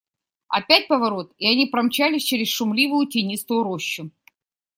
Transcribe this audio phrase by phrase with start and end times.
[0.47, 4.09] Опять поворот, и они промчались через шумливую тенистую рощу.